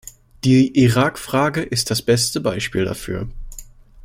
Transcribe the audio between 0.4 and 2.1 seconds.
Die Irakfrage ist das